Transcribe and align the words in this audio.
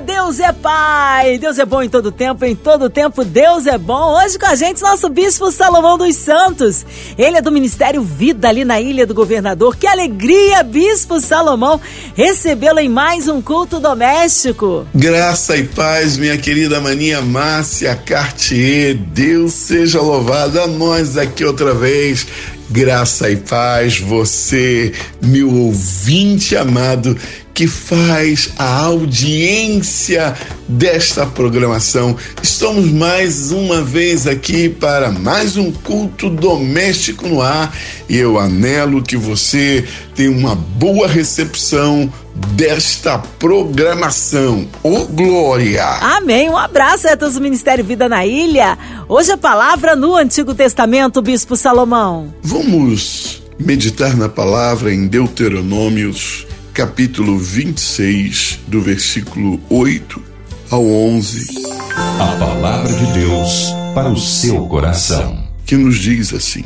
Deus 0.00 0.38
é 0.38 0.52
Pai, 0.52 1.38
Deus 1.38 1.58
é 1.58 1.64
bom 1.64 1.82
em 1.82 1.88
todo 1.88 2.12
tempo, 2.12 2.44
em 2.44 2.54
todo 2.54 2.88
tempo 2.88 3.24
Deus 3.24 3.66
é 3.66 3.76
bom. 3.76 4.16
Hoje 4.16 4.38
com 4.38 4.46
a 4.46 4.54
gente, 4.54 4.80
nosso 4.80 5.08
Bispo 5.08 5.50
Salomão 5.50 5.98
dos 5.98 6.14
Santos. 6.14 6.86
Ele 7.16 7.36
é 7.36 7.42
do 7.42 7.50
Ministério 7.50 8.02
Vida 8.02 8.48
ali 8.48 8.64
na 8.64 8.80
Ilha 8.80 9.06
do 9.06 9.14
Governador. 9.14 9.76
Que 9.76 9.86
alegria, 9.86 10.62
Bispo 10.62 11.20
Salomão, 11.20 11.80
recebê-lo 12.14 12.78
em 12.78 12.88
mais 12.88 13.28
um 13.28 13.42
culto 13.42 13.80
doméstico. 13.80 14.86
Graça 14.94 15.56
e 15.56 15.64
paz, 15.64 16.16
minha 16.16 16.38
querida 16.38 16.80
maninha 16.80 17.20
Márcia 17.20 17.96
Cartier. 17.96 18.94
Deus 18.94 19.52
seja 19.52 20.00
louvado 20.00 20.60
a 20.60 20.66
nós 20.66 21.16
aqui 21.16 21.44
outra 21.44 21.74
vez. 21.74 22.26
Graça 22.70 23.30
e 23.30 23.36
paz, 23.36 23.98
você, 23.98 24.92
meu 25.22 25.50
ouvinte 25.50 26.54
amado, 26.54 27.16
que 27.58 27.66
faz 27.66 28.50
a 28.56 28.84
audiência 28.84 30.32
desta 30.68 31.26
programação. 31.26 32.16
Estamos 32.40 32.88
mais 32.88 33.50
uma 33.50 33.82
vez 33.82 34.28
aqui 34.28 34.68
para 34.68 35.10
mais 35.10 35.56
um 35.56 35.72
culto 35.72 36.30
doméstico 36.30 37.26
no 37.26 37.42
ar 37.42 37.76
e 38.08 38.16
eu 38.16 38.38
anelo 38.38 39.02
que 39.02 39.16
você 39.16 39.84
tenha 40.14 40.30
uma 40.30 40.54
boa 40.54 41.08
recepção 41.08 42.08
desta 42.52 43.18
programação. 43.18 44.68
Ô 44.84 44.98
oh, 44.98 45.06
Glória! 45.06 45.84
Amém. 45.84 46.48
Um 46.48 46.56
abraço 46.56 47.08
a 47.08 47.16
todos 47.16 47.34
do 47.34 47.40
Ministério 47.40 47.84
Vida 47.84 48.08
na 48.08 48.24
Ilha. 48.24 48.78
Hoje 49.08 49.32
a 49.32 49.36
palavra 49.36 49.96
no 49.96 50.14
Antigo 50.14 50.54
Testamento, 50.54 51.20
Bispo 51.20 51.56
Salomão. 51.56 52.32
Vamos 52.40 53.42
meditar 53.58 54.16
na 54.16 54.28
palavra 54.28 54.94
em 54.94 55.08
Deuteronômios 55.08 56.46
capítulo 56.78 57.36
26, 57.36 58.60
do 58.68 58.80
versículo 58.80 59.60
8 59.68 60.22
ao 60.70 60.86
11. 60.86 61.66
A 61.92 62.36
palavra 62.38 62.92
de 62.92 63.14
Deus 63.14 63.72
para 63.96 64.08
o 64.08 64.16
seu 64.16 64.64
coração. 64.68 65.42
Que 65.66 65.74
nos 65.74 65.98
diz 65.98 66.32
assim: 66.32 66.62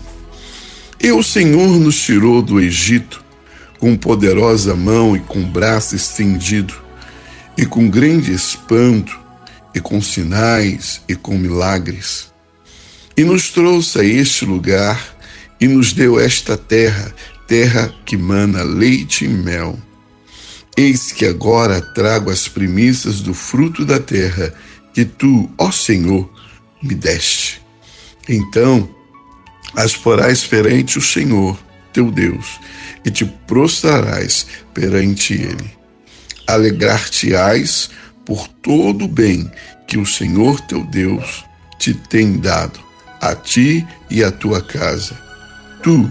E 1.01 1.11
o 1.13 1.23
Senhor 1.23 1.67
nos 1.81 1.99
tirou 1.99 2.43
do 2.43 2.61
Egito 2.61 3.25
com 3.79 3.97
poderosa 3.97 4.77
mão 4.77 5.17
e 5.17 5.21
com 5.21 5.43
braço 5.45 5.97
estendido, 5.97 6.75
e 7.57 7.65
com 7.65 7.89
grande 7.89 8.35
espanto, 8.35 9.19
e 9.75 9.81
com 9.81 10.03
sinais 10.03 11.01
e 11.09 11.15
com 11.15 11.39
milagres. 11.39 12.31
E 13.17 13.25
nos 13.25 13.49
trouxe 13.49 14.01
a 14.01 14.05
este 14.05 14.45
lugar 14.45 15.17
e 15.59 15.67
nos 15.67 15.95
deu 15.95 16.21
esta 16.21 16.55
terra, 16.55 17.15
terra 17.49 17.91
que 18.05 18.19
mana 18.19 18.63
leite 18.63 19.25
e 19.25 19.29
mel 19.29 19.79
Eis 20.77 21.13
que 21.13 21.27
agora 21.27 21.81
trago 21.81 22.31
as 22.31 22.49
primícias 22.49 23.21
do 23.21 23.35
fruto 23.35 23.85
da 23.85 24.01
terra 24.01 24.55
que 24.95 25.05
tu, 25.05 25.51
ó 25.59 25.71
Senhor, 25.71 26.31
me 26.83 26.95
deste. 26.95 27.61
Então 28.29 28.89
as 29.75 29.97
porás 29.97 30.45
perante 30.45 30.99
o 30.99 31.03
Senhor, 31.03 31.59
teu 31.93 32.11
Deus, 32.11 32.61
e 33.05 33.11
te 33.11 33.25
prostrarás 33.25 34.47
perante 34.75 35.35
ele. 35.35 35.71
Alegrar-te-ás 36.47 37.91
por 38.25 38.49
todo 38.49 39.07
o 39.07 39.09
bem 39.09 39.51
que 39.87 39.99
o 39.99 40.07
Senhor 40.07 40.61
teu 40.63 40.85
Deus 40.85 41.45
te 41.79 41.95
tem 41.95 42.39
dado, 42.39 42.81
a 43.21 43.35
ti 43.35 43.87
e 44.11 44.23
à 44.23 44.31
tua 44.31 44.63
casa. 44.63 45.19
Tu, 45.83 46.11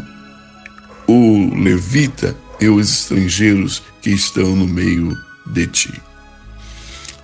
o 1.07 1.56
levita, 1.56 2.36
e 2.62 2.70
os 2.70 2.90
estrangeiros 2.90 3.82
que 4.02 4.12
estão 4.12 4.56
no 4.56 4.68
meio 4.68 5.18
de 5.48 5.66
ti. 5.66 6.02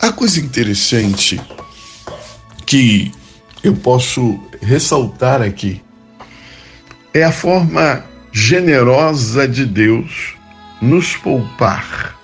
A 0.01 0.11
coisa 0.11 0.39
interessante 0.39 1.39
que 2.65 3.11
eu 3.63 3.75
posso 3.75 4.39
ressaltar 4.61 5.41
aqui 5.41 5.81
é 7.13 7.23
a 7.23 7.31
forma 7.31 8.03
generosa 8.31 9.47
de 9.47 9.65
Deus 9.65 10.35
nos 10.81 11.15
poupar 11.15 12.17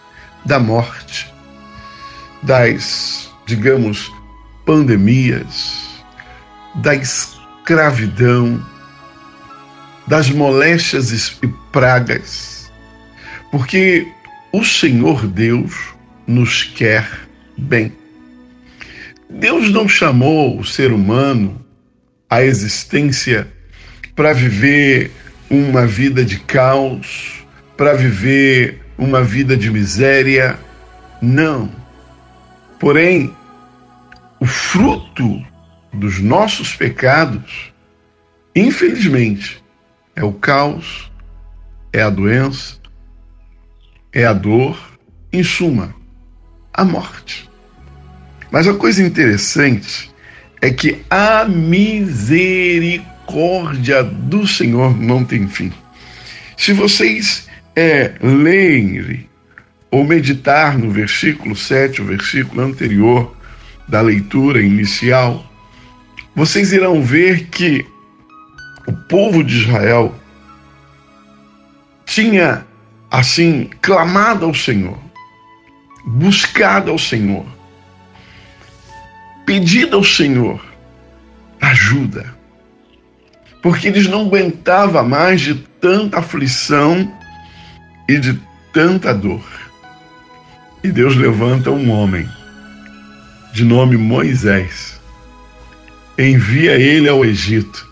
da 0.45 0.59
morte, 0.59 1.31
das, 2.41 3.29
digamos, 3.45 4.11
pandemias, 4.65 5.73
da 6.75 6.95
escravidão, 6.95 8.63
das 10.07 10.29
moléstias 10.29 11.37
e 11.41 11.47
pragas 11.71 12.52
porque 13.53 14.07
o 14.51 14.65
Senhor 14.65 15.27
Deus 15.27 15.93
nos 16.25 16.63
quer 16.63 17.07
bem. 17.55 17.93
Deus 19.29 19.69
não 19.69 19.87
chamou 19.87 20.59
o 20.59 20.65
ser 20.65 20.91
humano 20.91 21.63
à 22.27 22.43
existência 22.43 23.47
para 24.15 24.33
viver 24.33 25.11
uma 25.51 25.85
vida 25.85 26.25
de 26.25 26.39
caos, 26.39 27.45
para 27.77 27.93
viver 27.93 28.81
uma 28.97 29.23
vida 29.23 29.55
de 29.55 29.69
miséria. 29.69 30.57
Não. 31.21 31.69
Porém, 32.79 33.31
o 34.39 34.47
fruto 34.47 35.45
dos 35.93 36.19
nossos 36.19 36.75
pecados, 36.75 37.71
infelizmente, 38.55 39.63
é 40.15 40.23
o 40.23 40.33
caos, 40.33 41.11
é 41.93 42.01
a 42.01 42.09
doença, 42.09 42.81
é 44.13 44.25
a 44.25 44.33
dor, 44.33 44.77
em 45.31 45.43
suma, 45.43 45.95
a 46.73 46.83
morte. 46.85 47.49
Mas 48.51 48.67
a 48.67 48.75
coisa 48.75 49.01
interessante 49.01 50.13
é 50.61 50.69
que 50.69 51.01
a 51.09 51.45
misericórdia 51.45 54.03
do 54.03 54.45
Senhor 54.47 54.95
não 54.95 55.25
tem 55.25 55.47
fim. 55.47 55.73
Se 56.55 56.71
vocês 56.71 57.49
é, 57.75 58.13
lerem 58.21 59.27
ou 59.89 60.03
meditar 60.03 60.77
no 60.77 60.91
versículo 60.91 61.55
7, 61.55 61.99
o 62.01 62.05
versículo 62.05 62.61
anterior 62.61 63.35
da 63.87 64.01
leitura 64.01 64.61
inicial, 64.61 65.43
vocês 66.35 66.71
irão 66.71 67.01
ver 67.03 67.47
que 67.47 67.83
o 68.87 68.93
povo 68.93 69.43
de 69.43 69.61
Israel 69.61 70.13
tinha 72.05 72.67
assim, 73.13 73.69
clamado 73.79 74.43
ao 74.43 74.55
Senhor, 74.55 74.97
buscado 76.03 76.89
ao 76.89 76.97
Senhor, 76.97 77.45
pedido 79.45 79.97
ao 79.97 80.03
Senhor 80.03 80.59
ajuda, 81.61 82.33
porque 83.61 83.87
eles 83.87 84.07
não 84.07 84.21
aguentavam 84.21 85.07
mais 85.07 85.41
de 85.41 85.53
tanta 85.79 86.17
aflição 86.17 87.07
e 88.09 88.17
de 88.17 88.41
tanta 88.73 89.13
dor. 89.13 89.45
E 90.83 90.91
Deus 90.91 91.15
levanta 91.15 91.69
um 91.69 91.91
homem 91.91 92.27
de 93.53 93.63
nome 93.63 93.95
Moisés, 93.95 94.99
envia 96.17 96.79
ele 96.79 97.07
ao 97.07 97.23
Egito 97.23 97.87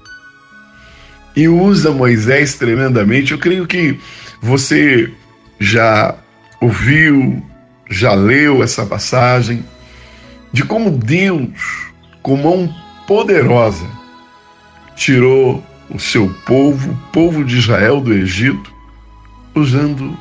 e 1.35 1.47
usa 1.47 1.91
Moisés 1.91 2.55
tremendamente. 2.55 3.33
Eu 3.33 3.37
creio 3.37 3.67
que 3.67 3.99
você 4.41 5.13
já 5.59 6.15
ouviu, 6.59 7.45
já 7.89 8.15
leu 8.15 8.63
essa 8.63 8.85
passagem 8.85 9.63
de 10.51 10.65
como 10.65 10.89
Deus, 10.89 11.91
com 12.23 12.35
mão 12.35 12.73
poderosa, 13.07 13.87
tirou 14.95 15.63
o 15.89 15.99
seu 15.99 16.27
povo, 16.45 16.91
o 16.91 17.11
povo 17.11 17.45
de 17.45 17.57
Israel 17.57 18.01
do 18.01 18.11
Egito, 18.11 18.73
usando 19.53 20.17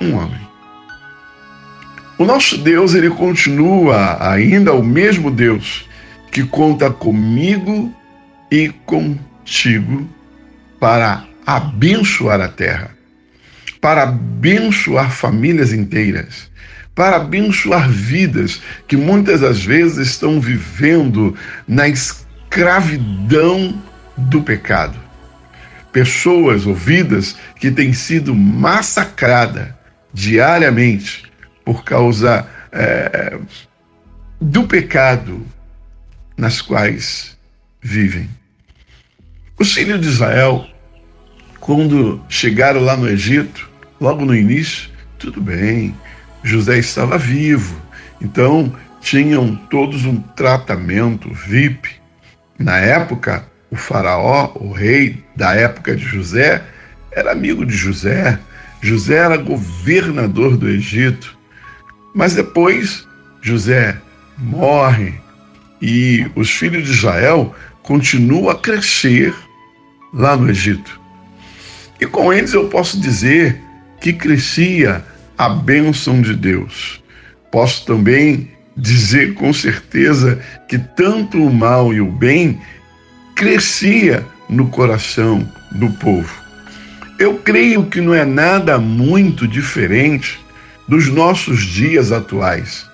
um 0.00 0.16
homem. 0.16 0.40
O 2.18 2.24
nosso 2.24 2.58
Deus, 2.58 2.94
ele 2.94 3.10
continua 3.10 4.18
ainda 4.20 4.72
o 4.72 4.82
mesmo 4.82 5.30
Deus 5.30 5.88
que 6.30 6.44
conta 6.44 6.90
comigo 6.90 7.94
e 8.50 8.68
contigo 8.84 10.08
para 10.80 11.24
abençoar 11.46 12.40
a 12.40 12.48
terra 12.48 13.01
para 13.82 14.04
abençoar 14.04 15.10
famílias 15.10 15.72
inteiras, 15.72 16.48
para 16.94 17.16
abençoar 17.16 17.90
vidas 17.90 18.62
que 18.86 18.96
muitas 18.96 19.40
das 19.40 19.64
vezes 19.64 20.06
estão 20.06 20.40
vivendo 20.40 21.36
na 21.66 21.88
escravidão 21.88 23.82
do 24.16 24.40
pecado. 24.40 24.96
Pessoas 25.92 26.64
ou 26.64 26.76
vidas 26.76 27.36
que 27.56 27.72
têm 27.72 27.92
sido 27.92 28.36
massacradas 28.36 29.70
diariamente 30.14 31.24
por 31.64 31.82
causa 31.82 32.46
é, 32.70 33.36
do 34.40 34.62
pecado 34.62 35.44
nas 36.36 36.60
quais 36.60 37.36
vivem. 37.80 38.30
Os 39.58 39.72
filhos 39.72 40.00
de 40.00 40.06
Israel, 40.06 40.68
quando 41.58 42.22
chegaram 42.28 42.80
lá 42.80 42.96
no 42.96 43.08
Egito, 43.08 43.71
logo 44.02 44.24
no 44.24 44.34
início, 44.34 44.90
tudo 45.16 45.40
bem, 45.40 45.94
José 46.42 46.76
estava 46.76 47.16
vivo, 47.16 47.80
então 48.20 48.74
tinham 49.00 49.54
todos 49.70 50.04
um 50.04 50.20
tratamento 50.20 51.32
VIP. 51.32 51.88
Na 52.58 52.78
época, 52.78 53.46
o 53.70 53.76
faraó, 53.76 54.50
o 54.56 54.72
rei 54.72 55.22
da 55.36 55.54
época 55.54 55.94
de 55.94 56.04
José, 56.04 56.64
era 57.12 57.30
amigo 57.30 57.64
de 57.64 57.76
José. 57.76 58.38
José 58.80 59.14
era 59.14 59.36
governador 59.36 60.56
do 60.56 60.68
Egito. 60.68 61.38
Mas 62.12 62.34
depois 62.34 63.06
José 63.40 63.96
morre 64.36 65.14
e 65.80 66.26
os 66.34 66.50
filhos 66.50 66.84
de 66.86 66.92
Israel 66.92 67.54
continuam 67.82 68.50
a 68.50 68.58
crescer 68.58 69.32
lá 70.12 70.36
no 70.36 70.50
Egito. 70.50 71.00
E 72.00 72.06
com 72.06 72.32
eles 72.32 72.52
eu 72.52 72.68
posso 72.68 73.00
dizer 73.00 73.62
que 74.02 74.12
crescia 74.12 75.02
a 75.38 75.48
bênção 75.48 76.20
de 76.20 76.34
Deus. 76.34 77.02
Posso 77.50 77.86
também 77.86 78.50
dizer 78.76 79.34
com 79.34 79.52
certeza 79.52 80.40
que 80.68 80.76
tanto 80.76 81.42
o 81.42 81.52
mal 81.52 81.94
e 81.94 82.00
o 82.00 82.10
bem 82.10 82.60
crescia 83.36 84.26
no 84.48 84.68
coração 84.68 85.48
do 85.72 85.88
povo. 85.90 86.42
Eu 87.18 87.38
creio 87.38 87.86
que 87.86 88.00
não 88.00 88.12
é 88.12 88.24
nada 88.24 88.78
muito 88.78 89.46
diferente 89.46 90.40
dos 90.88 91.08
nossos 91.08 91.62
dias 91.62 92.10
atuais, 92.10 92.84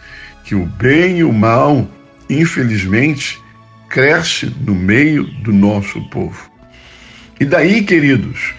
que 0.45 0.55
o 0.55 0.67
bem 0.67 1.19
e 1.19 1.25
o 1.25 1.33
mal, 1.33 1.89
infelizmente, 2.29 3.39
cresce 3.89 4.55
no 4.61 4.75
meio 4.75 5.25
do 5.43 5.53
nosso 5.53 6.01
povo. 6.11 6.51
E 7.41 7.45
daí, 7.45 7.83
queridos, 7.83 8.53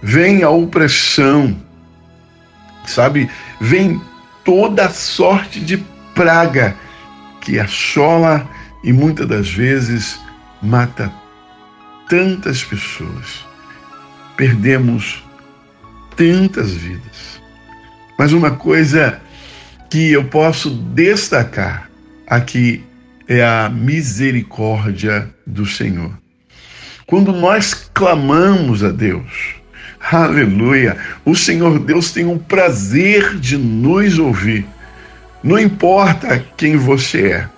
vem 0.00 0.42
a 0.44 0.50
opressão, 0.50 1.56
sabe? 2.88 3.30
Vem 3.60 4.00
toda 4.44 4.90
sorte 4.90 5.60
de 5.60 5.76
praga 6.14 6.76
que 7.40 7.58
assola 7.58 8.48
e 8.82 8.92
muitas 8.92 9.26
das 9.26 9.50
vezes 9.50 10.18
mata 10.62 11.12
tantas 12.08 12.64
pessoas. 12.64 13.46
Perdemos 14.36 15.22
tantas 16.16 16.72
vidas. 16.72 17.40
Mas 18.18 18.32
uma 18.32 18.50
coisa 18.50 19.20
que 19.90 20.12
eu 20.12 20.24
posso 20.24 20.70
destacar 20.70 21.88
aqui 22.26 22.84
é 23.28 23.44
a 23.44 23.68
misericórdia 23.68 25.28
do 25.46 25.66
Senhor. 25.66 26.12
Quando 27.06 27.32
nós 27.32 27.74
clamamos 27.94 28.82
a 28.82 28.90
Deus, 28.90 29.57
aleluia, 30.00 30.96
o 31.24 31.34
Senhor 31.34 31.78
Deus 31.78 32.12
tem 32.12 32.24
um 32.24 32.38
prazer 32.38 33.36
de 33.36 33.56
nos 33.56 34.18
ouvir. 34.18 34.66
Não 35.42 35.58
importa 35.58 36.44
quem 36.56 36.76
você 36.76 37.26
é, 37.26 37.48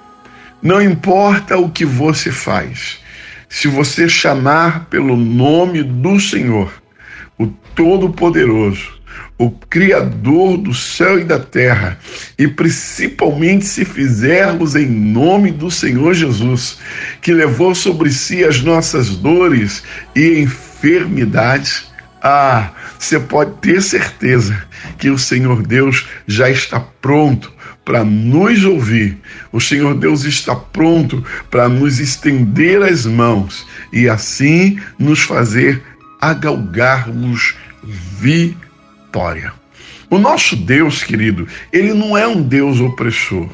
não 0.62 0.82
importa 0.82 1.56
o 1.56 1.70
que 1.70 1.86
você 1.86 2.30
faz, 2.30 2.98
se 3.48 3.66
você 3.66 4.08
chamar 4.08 4.86
pelo 4.86 5.16
nome 5.16 5.82
do 5.82 6.20
Senhor, 6.20 6.70
o 7.38 7.46
Todo-Poderoso, 7.74 9.00
o 9.38 9.50
Criador 9.50 10.58
do 10.58 10.74
céu 10.74 11.18
e 11.18 11.24
da 11.24 11.38
terra, 11.38 11.98
e 12.38 12.46
principalmente 12.46 13.64
se 13.64 13.86
fizermos 13.86 14.76
em 14.76 14.86
nome 14.86 15.50
do 15.50 15.70
Senhor 15.70 16.12
Jesus, 16.12 16.78
que 17.22 17.32
levou 17.32 17.74
sobre 17.74 18.12
si 18.12 18.44
as 18.44 18.60
nossas 18.60 19.16
dores 19.16 19.82
e 20.14 20.40
enfermidades, 20.40 21.89
ah, 22.22 22.70
você 22.98 23.18
pode 23.18 23.52
ter 23.60 23.80
certeza 23.82 24.66
que 24.98 25.08
o 25.08 25.18
Senhor 25.18 25.62
Deus 25.62 26.06
já 26.26 26.50
está 26.50 26.78
pronto 26.78 27.52
para 27.84 28.04
nos 28.04 28.64
ouvir. 28.64 29.18
O 29.50 29.60
Senhor 29.60 29.94
Deus 29.94 30.24
está 30.24 30.54
pronto 30.54 31.24
para 31.50 31.68
nos 31.68 31.98
estender 31.98 32.82
as 32.82 33.06
mãos 33.06 33.66
e 33.92 34.08
assim 34.08 34.78
nos 34.98 35.20
fazer 35.20 35.82
agalgarmos 36.20 37.54
vitória. 37.82 39.52
O 40.10 40.18
nosso 40.18 40.56
Deus, 40.56 41.02
querido, 41.02 41.48
ele 41.72 41.94
não 41.94 42.18
é 42.18 42.26
um 42.26 42.42
Deus 42.42 42.80
opressor. 42.80 43.48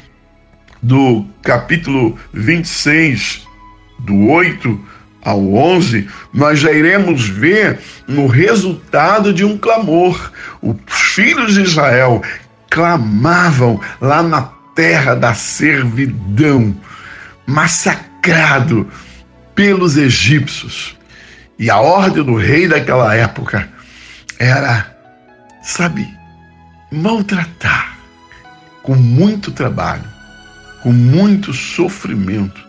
do 0.82 1.24
capítulo 1.42 2.18
26, 2.32 3.46
do 4.00 4.28
8 4.28 4.87
ao 5.24 5.52
11, 5.52 6.08
nós 6.32 6.60
já 6.60 6.72
iremos 6.72 7.28
ver 7.28 7.78
no 8.06 8.26
resultado 8.26 9.32
de 9.32 9.44
um 9.44 9.58
clamor. 9.58 10.32
Os 10.62 10.76
filhos 11.14 11.54
de 11.54 11.62
Israel 11.62 12.22
clamavam 12.70 13.80
lá 14.00 14.22
na 14.22 14.42
terra 14.74 15.14
da 15.14 15.34
servidão 15.34 16.74
massacrado 17.46 18.88
pelos 19.54 19.96
egípcios. 19.96 20.96
E 21.58 21.68
a 21.68 21.78
ordem 21.78 22.22
do 22.22 22.36
rei 22.36 22.68
daquela 22.68 23.14
época 23.14 23.68
era, 24.38 24.96
sabe, 25.62 26.08
maltratar 26.92 27.98
com 28.84 28.94
muito 28.94 29.50
trabalho, 29.50 30.04
com 30.82 30.92
muito 30.92 31.52
sofrimento 31.52 32.67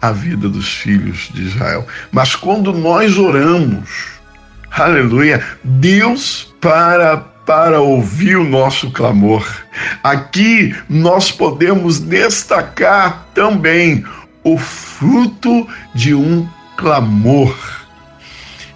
a 0.00 0.12
vida 0.12 0.48
dos 0.48 0.72
filhos 0.72 1.30
de 1.32 1.42
Israel. 1.42 1.86
Mas 2.10 2.34
quando 2.34 2.72
nós 2.72 3.18
oramos, 3.18 3.88
aleluia, 4.70 5.44
Deus 5.62 6.54
para 6.60 7.30
para 7.46 7.80
ouvir 7.80 8.36
o 8.36 8.44
nosso 8.44 8.92
clamor. 8.92 9.44
Aqui 10.04 10.72
nós 10.88 11.32
podemos 11.32 11.98
destacar 11.98 13.26
também 13.34 14.04
o 14.44 14.56
fruto 14.56 15.66
de 15.92 16.14
um 16.14 16.48
clamor. 16.76 17.56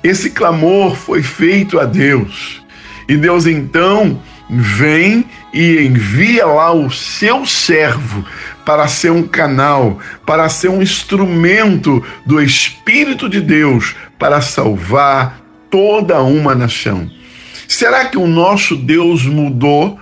Esse 0.03 0.29
clamor 0.31 0.97
foi 0.97 1.23
feito 1.23 1.79
a 1.79 1.85
Deus. 1.85 2.63
E 3.09 3.17
Deus 3.17 3.47
então 3.47 4.21
vem 4.51 5.25
e 5.53 5.87
envia 5.87 6.45
lá 6.45 6.73
o 6.73 6.91
seu 6.91 7.47
servo 7.47 8.25
para 8.65 8.89
ser 8.89 9.11
um 9.11 9.23
canal, 9.23 9.99
para 10.27 10.49
ser 10.49 10.69
um 10.69 10.83
instrumento 10.83 12.05
do 12.27 12.41
Espírito 12.41 13.29
de 13.29 13.41
Deus 13.41 13.95
para 14.19 14.41
salvar 14.41 15.41
toda 15.71 16.23
uma 16.23 16.55
nação. 16.55 17.11
Será 17.69 18.05
que 18.07 18.17
o 18.17 18.27
nosso 18.27 18.77
Deus 18.77 19.25
mudou? 19.25 19.99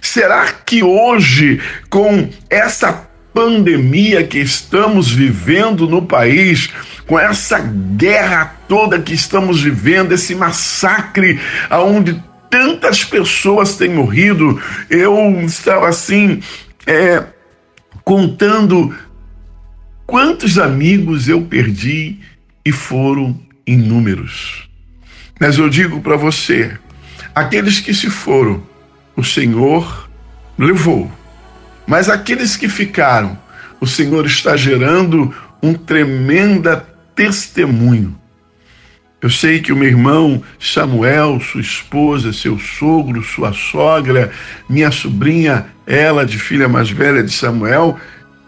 Será 0.00 0.46
que 0.46 0.82
hoje, 0.82 1.60
com 1.88 2.28
essa 2.50 3.08
pandemia 3.32 4.24
que 4.24 4.38
estamos 4.38 5.10
vivendo 5.10 5.88
no 5.88 6.02
país, 6.02 6.70
com 7.06 7.18
essa 7.18 7.58
guerra 7.58 8.56
toda 8.68 9.00
que 9.00 9.14
estamos 9.14 9.62
vivendo, 9.62 10.12
esse 10.12 10.34
massacre 10.34 11.40
aonde 11.70 12.22
tantas 12.50 13.04
pessoas 13.04 13.76
têm 13.76 13.88
morrido, 13.88 14.60
eu 14.90 15.40
estava 15.42 15.88
assim 15.88 16.42
é, 16.86 17.22
contando 18.04 18.94
quantos 20.06 20.58
amigos 20.58 21.28
eu 21.28 21.42
perdi 21.42 22.18
e 22.64 22.72
foram 22.72 23.38
inúmeros. 23.66 24.68
Mas 25.40 25.58
eu 25.58 25.68
digo 25.68 26.00
para 26.00 26.16
você, 26.16 26.76
aqueles 27.34 27.80
que 27.80 27.92
se 27.94 28.10
foram, 28.10 28.62
o 29.16 29.24
Senhor 29.24 30.08
levou. 30.58 31.10
Mas 31.86 32.08
aqueles 32.08 32.56
que 32.56 32.68
ficaram, 32.68 33.38
o 33.80 33.86
Senhor 33.86 34.26
está 34.26 34.56
gerando 34.56 35.34
um 35.62 35.74
tremenda 35.74 36.86
testemunho. 37.14 38.18
Eu 39.20 39.30
sei 39.30 39.60
que 39.60 39.72
o 39.72 39.76
meu 39.76 39.88
irmão 39.88 40.42
Samuel, 40.58 41.40
sua 41.40 41.60
esposa, 41.60 42.32
seu 42.32 42.58
sogro, 42.58 43.22
sua 43.22 43.52
sogra, 43.52 44.32
minha 44.68 44.90
sobrinha, 44.90 45.66
ela 45.86 46.24
de 46.24 46.38
filha 46.38 46.68
mais 46.68 46.90
velha 46.90 47.22
de 47.22 47.32
Samuel, 47.32 47.98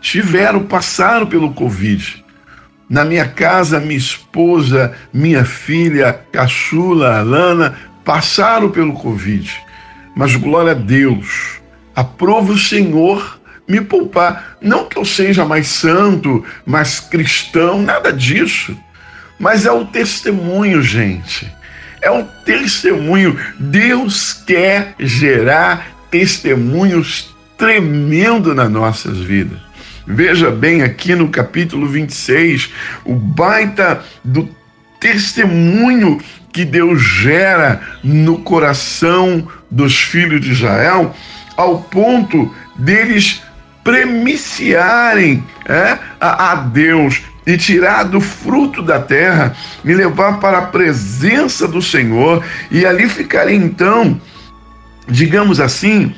tiveram, 0.01 0.65
passaram 0.65 1.27
pelo 1.27 1.53
Covid. 1.53 2.25
Na 2.89 3.05
minha 3.05 3.27
casa, 3.27 3.81
minha 3.81 3.97
esposa, 3.97 4.93
minha 5.13 5.45
filha, 5.45 6.13
caçula, 6.31 7.19
Alana, 7.19 7.77
passaram 8.05 8.71
pelo 8.71 8.93
Covid. 8.93 9.51
Mas 10.15 10.37
glória 10.37 10.73
a 10.73 10.75
Deus, 10.75 11.61
aprova 11.95 12.53
o 12.53 12.59
Senhor 12.59 13.41
me 13.67 13.81
poupar. 13.81 14.57
Não 14.61 14.85
que 14.85 14.99
eu 14.99 15.05
seja 15.05 15.45
mais 15.45 15.69
santo, 15.69 16.45
mais 16.67 17.01
cristão, 17.01 17.83
nada 17.83 18.13
disso. 18.13 18.77
Mas 19.39 19.67
é 19.67 19.73
o 19.73 19.87
testemunho, 19.87 20.83
gente. 20.83 21.51
É 22.01 22.11
o 22.11 22.23
testemunho. 22.45 23.39
Deus 23.59 24.33
quer 24.33 24.95
gerar 24.99 25.94
testemunhos 26.15 27.35
tremendo 27.59 28.55
nas 28.55 28.71
nossas 28.71 29.19
vidas. 29.19 29.59
Veja 30.07 30.49
bem 30.49 30.81
aqui 30.81 31.13
no 31.13 31.29
capítulo 31.29 31.89
26, 31.89 32.71
o 33.05 33.17
baita 33.17 34.01
do 34.23 34.49
testemunho 35.01 36.21
que 36.53 36.65
Deus 36.65 37.03
gera 37.03 37.81
no 38.05 38.39
coração 38.39 39.49
dos 39.69 40.01
filhos 40.01 40.41
de 40.41 40.53
Israel, 40.53 41.13
ao 41.57 41.81
ponto 41.81 42.55
deles 42.77 43.43
premiciarem 43.83 45.43
é, 45.67 45.99
a, 46.21 46.53
a 46.53 46.55
Deus 46.55 47.23
e 47.45 47.57
tirar 47.59 48.05
do 48.05 48.21
fruto 48.21 48.83
da 48.83 49.01
terra, 49.01 49.53
me 49.83 49.95
levar 49.95 50.39
para 50.39 50.59
a 50.59 50.67
presença 50.67 51.67
do 51.67 51.83
Senhor, 51.83 52.45
e 52.71 52.87
ali 52.87 53.09
ficarei 53.09 53.57
então, 53.57 54.21
digamos 55.09 55.61
assim, 55.61 56.15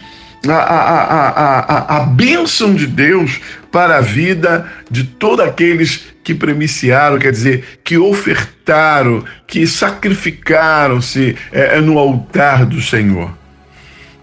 a, 0.48 0.54
a, 0.54 1.28
a, 1.28 1.96
a, 1.96 2.00
bênção 2.00 2.74
de 2.74 2.86
Deus 2.86 3.40
para 3.70 3.98
a 3.98 4.00
vida 4.00 4.70
de 4.90 5.04
todos 5.04 5.44
aqueles 5.44 6.06
que 6.22 6.34
premiciaram, 6.34 7.18
quer 7.18 7.32
dizer, 7.32 7.80
que 7.84 7.98
ofertaram, 7.98 9.24
que 9.46 9.66
sacrificaram-se 9.66 11.36
é, 11.52 11.78
é 11.78 11.80
no 11.80 11.98
altar 11.98 12.64
do 12.64 12.80
Senhor. 12.80 13.36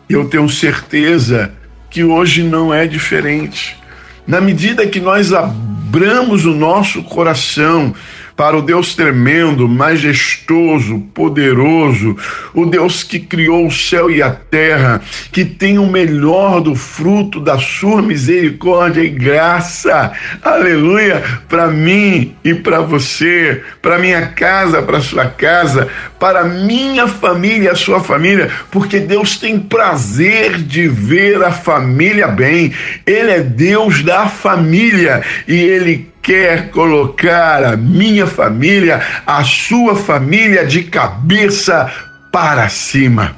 Eu 0.09 0.25
tenho 0.29 0.47
certeza 0.49 1.51
que 1.89 2.03
hoje 2.03 2.43
não 2.43 2.73
é 2.73 2.87
diferente. 2.87 3.77
Na 4.25 4.39
medida 4.39 4.87
que 4.87 4.99
nós 4.99 5.33
abramos 5.33 6.45
o 6.45 6.53
nosso 6.53 7.03
coração 7.03 7.93
para 8.35 8.57
o 8.57 8.61
Deus 8.61 8.95
tremendo, 8.95 9.67
majestoso, 9.67 10.99
poderoso, 11.13 12.17
o 12.53 12.65
Deus 12.65 13.03
que 13.03 13.19
criou 13.19 13.67
o 13.67 13.71
céu 13.71 14.09
e 14.09 14.21
a 14.21 14.31
terra, 14.31 15.01
que 15.31 15.45
tem 15.45 15.77
o 15.77 15.85
melhor 15.85 16.61
do 16.61 16.75
fruto 16.75 17.39
da 17.39 17.57
sua 17.59 18.01
misericórdia 18.01 19.01
e 19.01 19.09
graça. 19.09 20.11
Aleluia! 20.41 21.21
Para 21.47 21.67
mim 21.67 22.35
e 22.43 22.53
para 22.53 22.81
você, 22.81 23.61
para 23.81 23.99
minha 23.99 24.27
casa, 24.27 24.81
para 24.81 25.01
sua 25.01 25.25
casa, 25.25 25.87
para 26.19 26.43
minha 26.43 27.07
família 27.07 27.71
a 27.71 27.75
sua 27.75 27.99
família, 27.99 28.49
porque 28.71 28.99
Deus 28.99 29.37
tem 29.37 29.59
prazer 29.59 30.57
de 30.57 30.87
ver 30.87 31.43
a 31.43 31.51
família 31.51 32.27
bem. 32.27 32.73
Ele 33.05 33.31
é 33.31 33.39
Deus 33.41 34.01
da 34.03 34.27
família 34.27 35.21
e 35.47 35.55
ele 35.55 36.12
quer 36.23 36.69
colocar 36.69 37.63
a 37.63 37.75
minha 37.75 38.25
família, 38.25 39.01
a 39.27 39.43
sua 39.43 39.95
família 39.95 40.65
de 40.65 40.83
cabeça 40.83 41.91
para 42.31 42.69
cima. 42.69 43.35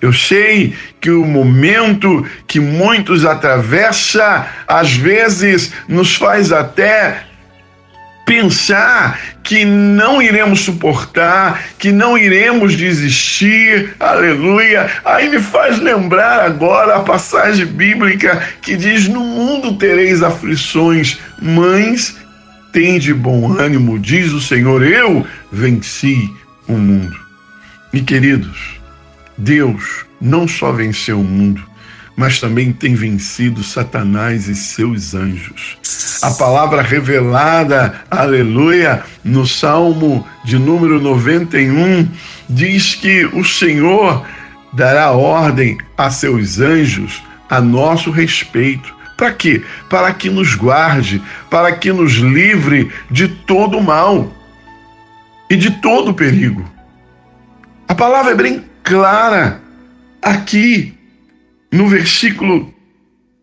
Eu 0.00 0.12
sei 0.12 0.76
que 1.00 1.10
o 1.10 1.24
momento 1.24 2.24
que 2.46 2.60
muitos 2.60 3.24
atravessa, 3.24 4.46
às 4.66 4.92
vezes 4.94 5.72
nos 5.88 6.14
faz 6.14 6.52
até 6.52 7.24
pensar 8.28 9.18
que 9.42 9.64
não 9.64 10.20
iremos 10.20 10.60
suportar, 10.60 11.64
que 11.78 11.90
não 11.90 12.16
iremos 12.16 12.76
desistir, 12.76 13.94
aleluia. 13.98 14.88
Aí 15.04 15.30
me 15.30 15.40
faz 15.40 15.80
lembrar 15.80 16.44
agora 16.44 16.96
a 16.96 17.00
passagem 17.00 17.66
bíblica 17.66 18.40
que 18.62 18.76
diz: 18.76 19.08
No 19.08 19.20
mundo 19.20 19.78
tereis 19.78 20.22
aflições, 20.22 21.18
mães, 21.40 22.16
de 23.00 23.12
bom 23.12 23.58
ânimo, 23.58 23.98
diz 23.98 24.32
o 24.32 24.40
Senhor, 24.40 24.84
eu 24.84 25.26
venci 25.50 26.30
o 26.68 26.74
mundo. 26.74 27.18
E 27.92 28.00
queridos, 28.00 28.78
Deus 29.36 30.04
não 30.20 30.46
só 30.46 30.70
venceu 30.70 31.18
o 31.18 31.24
mundo, 31.24 31.60
mas 32.18 32.40
também 32.40 32.72
tem 32.72 32.96
vencido 32.96 33.62
Satanás 33.62 34.48
e 34.48 34.56
seus 34.56 35.14
anjos. 35.14 35.78
A 36.20 36.32
palavra 36.32 36.82
revelada, 36.82 38.02
aleluia, 38.10 39.04
no 39.22 39.46
Salmo 39.46 40.26
de 40.44 40.58
número 40.58 41.00
91, 41.00 42.08
diz 42.48 42.96
que 42.96 43.24
o 43.26 43.44
Senhor 43.44 44.26
dará 44.72 45.12
ordem 45.12 45.78
a 45.96 46.10
seus 46.10 46.58
anjos 46.58 47.22
a 47.48 47.60
nosso 47.60 48.10
respeito. 48.10 48.92
Para 49.16 49.30
quê? 49.30 49.62
Para 49.88 50.12
que 50.12 50.28
nos 50.28 50.56
guarde, 50.56 51.22
para 51.48 51.70
que 51.70 51.92
nos 51.92 52.14
livre 52.14 52.90
de 53.08 53.28
todo 53.28 53.80
mal 53.80 54.34
e 55.48 55.54
de 55.54 55.70
todo 55.70 56.12
perigo. 56.12 56.68
A 57.86 57.94
palavra 57.94 58.32
é 58.32 58.34
bem 58.34 58.64
clara 58.82 59.60
aqui 60.20 60.97
no 61.70 61.88
versículo 61.88 62.72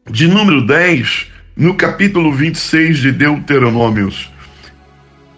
de 0.10 0.28
número 0.28 0.66
10, 0.66 1.28
no 1.56 1.76
capítulo 1.76 2.32
26 2.32 3.00
de 3.00 3.12
Deuteronômios: 3.12 4.32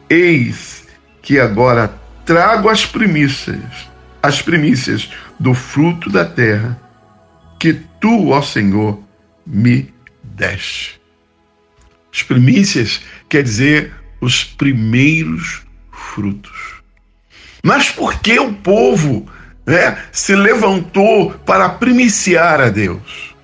Eis 0.10 0.88
que 1.22 1.40
agora 1.40 1.94
trago 2.26 2.70
as 2.70 2.86
primícias, 2.86 3.90
as 4.22 4.42
primícias 4.42 5.10
do 5.40 5.54
fruto 5.54 6.10
da 6.10 6.26
terra, 6.26 6.80
que 7.60 7.74
tu, 8.00 8.30
ó 8.30 8.42
Senhor, 8.42 9.00
me 9.46 9.94
deste. 10.24 11.00
As 12.14 12.24
primícias 12.24 13.02
quer 13.30 13.44
dizer 13.44 13.94
os 14.22 14.44
primeiros 14.44 15.64
frutos. 15.92 16.82
Mas 17.62 17.90
por 17.90 18.20
que 18.20 18.40
o 18.40 18.54
povo 18.54 19.28
né, 19.68 19.98
se 20.14 20.34
levantou 20.34 21.32
para 21.46 21.68
primiciar 21.68 22.62
a 22.62 22.70
Deus, 22.70 23.36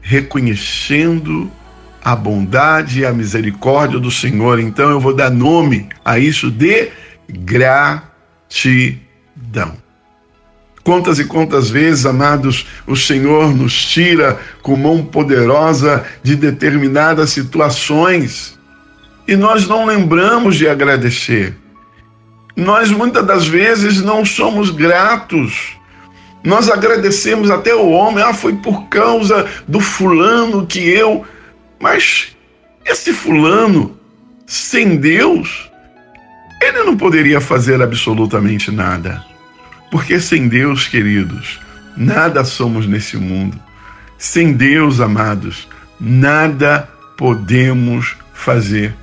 reconhecendo 0.00 1.50
a 2.02 2.14
bondade 2.14 3.00
e 3.00 3.06
a 3.06 3.12
misericórdia 3.12 3.98
do 3.98 4.12
Senhor. 4.12 4.60
Então 4.60 4.88
eu 4.90 5.00
vou 5.00 5.12
dar 5.12 5.28
nome 5.28 5.88
a 6.04 6.20
isso 6.20 6.50
de 6.50 6.90
gratidão. 7.28 8.10
Quantas 10.82 11.18
e 11.18 11.24
quantas 11.24 11.68
vezes, 11.68 12.06
amados, 12.06 12.66
o 12.86 12.96
Senhor 12.96 13.54
nos 13.54 13.74
tira 13.74 14.38
com 14.62 14.76
mão 14.76 15.04
poderosa 15.04 16.04
de 16.22 16.36
determinadas 16.36 17.30
situações 17.30 18.58
e 19.28 19.36
nós 19.36 19.68
não 19.68 19.84
lembramos 19.84 20.56
de 20.56 20.68
agradecer. 20.68 21.54
Nós 22.56 22.90
muitas 22.90 23.24
das 23.26 23.46
vezes 23.46 24.02
não 24.02 24.24
somos 24.24 24.70
gratos. 24.70 25.76
Nós 26.42 26.70
agradecemos 26.70 27.50
até 27.50 27.74
o 27.74 27.90
homem, 27.90 28.24
ah, 28.24 28.32
foi 28.32 28.54
por 28.56 28.88
causa 28.88 29.46
do 29.68 29.80
fulano 29.80 30.66
que 30.66 30.80
eu. 30.88 31.24
Mas 31.78 32.36
esse 32.84 33.12
fulano, 33.12 33.98
sem 34.46 34.96
Deus, 34.96 35.70
ele 36.60 36.82
não 36.82 36.96
poderia 36.96 37.40
fazer 37.40 37.80
absolutamente 37.82 38.70
nada. 38.70 39.24
Porque 39.90 40.20
sem 40.20 40.48
Deus, 40.48 40.86
queridos, 40.86 41.58
nada 41.96 42.44
somos 42.44 42.86
nesse 42.86 43.16
mundo. 43.16 43.58
Sem 44.16 44.52
Deus, 44.52 45.00
amados, 45.00 45.66
nada 45.98 46.88
podemos 47.16 48.16
fazer. 48.32 48.94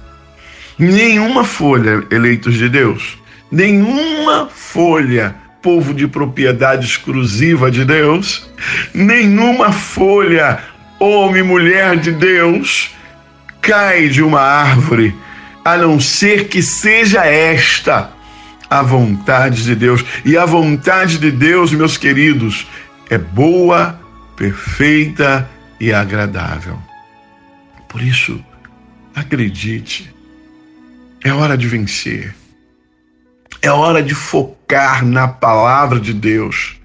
Nenhuma 0.78 1.44
folha, 1.44 2.06
eleitos 2.12 2.56
de 2.56 2.70
Deus, 2.70 3.18
nenhuma 3.52 4.48
folha, 4.48 5.36
povo 5.62 5.94
de 5.94 6.08
propriedade 6.08 6.86
exclusiva 6.86 7.70
de 7.72 7.84
Deus, 7.86 8.50
nenhuma 8.94 9.72
folha, 9.72 10.60
homem 11.00 11.44
mulher 11.44 11.98
de 11.98 12.12
Deus, 12.12 12.92
cai 13.62 14.10
de 14.10 14.22
uma 14.22 14.42
árvore, 14.42 15.16
a 15.64 15.78
não 15.78 16.00
ser 16.00 16.48
que 16.48 16.62
seja 16.62 17.26
esta 17.26 18.12
a 18.70 18.82
vontade 18.82 19.64
de 19.64 19.76
Deus. 19.76 20.04
E 20.26 20.38
a 20.38 20.46
vontade 20.46 21.18
de 21.18 21.32
Deus, 21.32 21.72
meus 21.72 21.98
queridos, 21.98 22.68
é 23.10 23.18
boa, 23.18 24.00
perfeita 24.36 25.50
e 25.80 25.92
agradável. 25.92 26.78
Por 27.88 28.02
isso, 28.02 28.44
acredite, 29.16 30.14
é 31.24 31.34
hora 31.34 31.58
de 31.58 31.68
vencer. 31.68 32.36
É 33.62 33.72
hora 33.72 34.04
de 34.04 34.14
focar 34.14 35.06
na 35.06 35.28
palavra 35.28 36.00
de 36.00 36.14
Deus. 36.14 36.78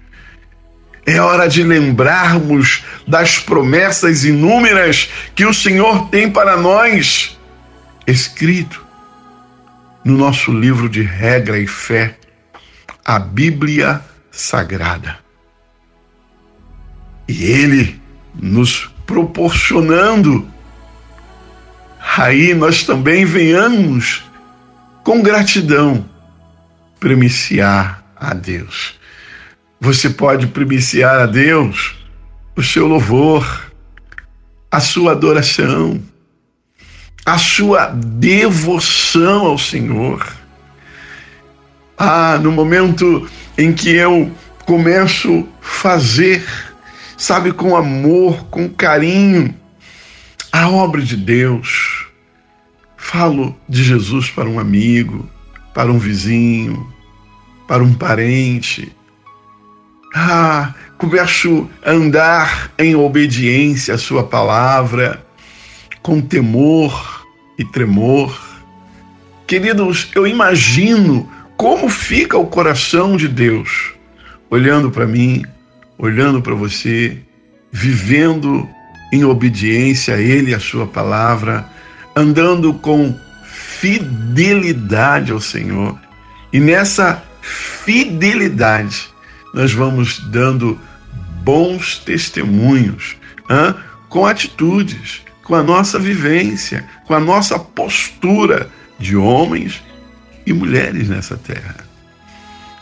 É 1.05 1.19
hora 1.19 1.47
de 1.47 1.63
lembrarmos 1.63 2.83
das 3.05 3.37
promessas 3.37 4.23
inúmeras 4.23 5.09
que 5.35 5.45
o 5.45 5.53
Senhor 5.53 6.09
tem 6.09 6.31
para 6.31 6.55
nós, 6.55 7.37
escrito 8.07 8.83
no 10.03 10.17
nosso 10.17 10.51
livro 10.51 10.89
de 10.89 11.01
regra 11.01 11.59
e 11.59 11.67
fé, 11.67 12.17
a 13.03 13.19
Bíblia 13.19 14.01
Sagrada. 14.31 15.19
E 17.27 17.43
Ele 17.43 18.01
nos 18.33 18.89
proporcionando, 19.05 20.47
aí 22.17 22.53
nós 22.53 22.83
também 22.83 23.25
venhamos 23.25 24.23
com 25.03 25.21
gratidão 25.21 26.12
primiciar 27.03 28.01
a 28.15 28.33
Deus. 28.33 28.97
Você 29.77 30.09
pode 30.09 30.47
primiciar 30.47 31.19
a 31.19 31.25
Deus 31.25 31.97
o 32.55 32.63
seu 32.63 32.87
louvor, 32.87 33.69
a 34.71 34.79
sua 34.79 35.11
adoração, 35.11 36.01
a 37.25 37.37
sua 37.37 37.87
devoção 37.87 39.47
ao 39.47 39.57
Senhor. 39.57 40.25
Ah, 41.97 42.39
no 42.41 42.53
momento 42.53 43.29
em 43.57 43.73
que 43.73 43.89
eu 43.89 44.31
começo 44.65 45.45
a 45.61 45.65
fazer, 45.65 46.47
sabe, 47.17 47.51
com 47.51 47.75
amor, 47.75 48.45
com 48.45 48.69
carinho, 48.69 49.53
a 50.53 50.69
obra 50.69 51.01
de 51.01 51.17
Deus. 51.17 52.07
Falo 52.95 53.53
de 53.67 53.83
Jesus 53.83 54.29
para 54.29 54.47
um 54.47 54.57
amigo, 54.57 55.29
para 55.73 55.91
um 55.91 55.97
vizinho, 55.97 56.87
para 57.67 57.83
um 57.83 57.93
parente. 57.93 58.91
Ah, 60.15 60.73
começo 60.97 61.69
a 61.83 61.91
andar 61.91 62.71
em 62.77 62.95
obediência 62.95 63.95
à 63.95 63.97
Sua 63.97 64.23
palavra, 64.23 65.25
com 66.01 66.21
temor 66.21 67.25
e 67.57 67.65
tremor. 67.65 68.39
Queridos, 69.47 70.11
eu 70.15 70.27
imagino 70.27 71.29
como 71.57 71.89
fica 71.89 72.37
o 72.37 72.47
coração 72.47 73.17
de 73.17 73.27
Deus 73.27 73.93
olhando 74.49 74.91
para 74.91 75.07
mim, 75.07 75.43
olhando 75.97 76.41
para 76.41 76.53
você, 76.53 77.17
vivendo 77.71 78.69
em 79.11 79.23
obediência 79.23 80.15
a 80.15 80.21
Ele 80.21 80.53
a 80.53 80.59
Sua 80.59 80.85
palavra, 80.85 81.67
andando 82.15 82.73
com 82.75 83.15
fidelidade 83.83 85.33
ao 85.33 85.41
Senhor. 85.41 85.99
E 86.53 86.59
nessa 86.59 87.21
fidelidade, 87.41 89.09
nós 89.53 89.73
vamos 89.73 90.19
dando 90.31 90.79
bons 91.43 91.97
testemunhos, 91.97 93.17
hein? 93.49 93.75
com 94.07 94.25
atitudes, 94.25 95.21
com 95.43 95.53
a 95.53 95.61
nossa 95.61 95.99
vivência, 95.99 96.87
com 97.05 97.13
a 97.13 97.19
nossa 97.19 97.59
postura 97.59 98.69
de 98.97 99.17
homens 99.17 99.83
e 100.45 100.53
mulheres 100.53 101.09
nessa 101.09 101.35
terra. 101.35 101.82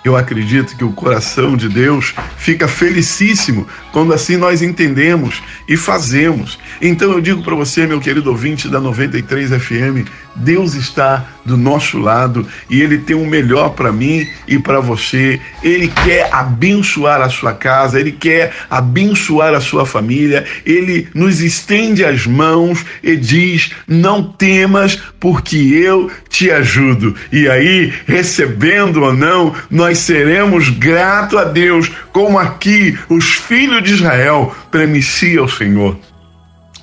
Eu 0.03 0.17
acredito 0.17 0.75
que 0.75 0.83
o 0.83 0.91
coração 0.91 1.55
de 1.55 1.69
Deus 1.69 2.15
fica 2.37 2.67
felicíssimo 2.67 3.67
quando 3.91 4.13
assim 4.13 4.35
nós 4.35 4.61
entendemos 4.61 5.43
e 5.67 5.77
fazemos. 5.77 6.57
Então 6.81 7.11
eu 7.11 7.21
digo 7.21 7.43
para 7.43 7.55
você, 7.55 7.85
meu 7.85 7.99
querido 7.99 8.29
ouvinte 8.31 8.67
da 8.67 8.79
93 8.79 9.51
FM, 9.51 10.09
Deus 10.35 10.73
está 10.73 11.25
do 11.45 11.57
nosso 11.57 11.97
lado 11.97 12.45
e 12.69 12.81
Ele 12.81 12.97
tem 12.97 13.15
o 13.15 13.25
melhor 13.25 13.69
para 13.69 13.91
mim 13.91 14.27
e 14.47 14.59
para 14.59 14.79
você. 14.79 15.39
Ele 15.63 15.87
quer 15.87 16.29
abençoar 16.31 17.21
a 17.21 17.29
sua 17.29 17.53
casa, 17.53 17.99
Ele 17.99 18.11
quer 18.11 18.51
abençoar 18.69 19.53
a 19.53 19.61
sua 19.61 19.85
família. 19.85 20.45
Ele 20.65 21.07
nos 21.13 21.41
estende 21.41 22.03
as 22.05 22.25
mãos 22.25 22.85
e 23.03 23.15
diz: 23.15 23.71
Não 23.87 24.23
temas, 24.23 24.99
porque 25.19 25.57
eu 25.57 26.11
te 26.29 26.51
ajudo. 26.51 27.15
E 27.31 27.49
aí, 27.49 27.93
recebendo 28.05 29.03
ou 29.03 29.13
não, 29.13 29.53
nós 29.69 29.99
seremos 29.99 30.69
gratos 30.69 31.37
a 31.37 31.43
Deus, 31.43 31.91
como 32.11 32.39
aqui 32.39 32.97
os 33.09 33.25
filhos 33.25 33.83
de 33.83 33.93
Israel 33.93 34.55
premicia 34.69 35.43
o 35.43 35.49
Senhor. 35.49 35.97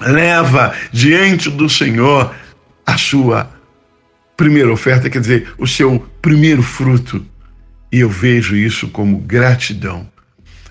Leva 0.00 0.72
diante 0.92 1.50
do 1.50 1.68
Senhor 1.68 2.32
a 2.86 2.96
sua 2.96 3.57
primeira 4.38 4.72
oferta, 4.72 5.10
quer 5.10 5.20
dizer, 5.20 5.48
o 5.58 5.66
seu 5.66 5.98
primeiro 6.22 6.62
fruto. 6.62 7.26
E 7.90 7.98
eu 7.98 8.08
vejo 8.08 8.54
isso 8.54 8.86
como 8.88 9.18
gratidão. 9.18 10.06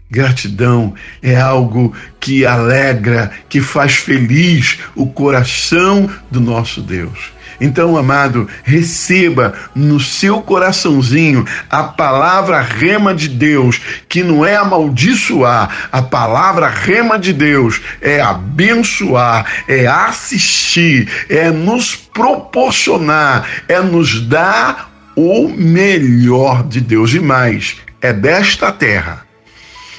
Gratidão 0.09 0.93
é 1.21 1.35
algo 1.35 1.93
que 2.19 2.45
alegra, 2.45 3.29
que 3.49 3.59
faz 3.59 3.95
feliz 3.95 4.79
o 4.95 5.07
coração 5.07 6.09
do 6.31 6.39
nosso 6.39 6.81
Deus. 6.81 7.37
Então, 7.59 7.97
amado, 7.97 8.47
receba 8.63 9.53
no 9.75 9.99
seu 9.99 10.41
coraçãozinho 10.41 11.45
a 11.69 11.83
palavra 11.83 12.61
rema 12.61 13.13
de 13.13 13.27
Deus, 13.27 13.81
que 14.07 14.23
não 14.23 14.45
é 14.45 14.55
amaldiçoar, 14.55 15.89
a 15.91 16.01
palavra 16.01 16.67
rema 16.67 17.17
de 17.17 17.33
Deus 17.33 17.81
é 17.99 18.21
abençoar, 18.21 19.45
é 19.67 19.87
assistir, 19.87 21.09
é 21.29 21.49
nos 21.49 21.95
proporcionar, 21.95 23.45
é 23.67 23.81
nos 23.81 24.21
dar 24.21 24.91
o 25.15 25.49
melhor 25.49 26.63
de 26.63 26.79
Deus 26.79 27.13
e 27.13 27.19
mais, 27.19 27.77
é 27.99 28.13
desta 28.13 28.71
terra 28.71 29.26